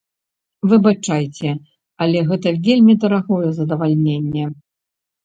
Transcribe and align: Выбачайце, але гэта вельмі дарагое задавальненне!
Выбачайце, 0.69 1.51
але 2.05 2.19
гэта 2.29 2.53
вельмі 2.69 2.93
дарагое 3.05 3.49
задавальненне! 3.59 4.43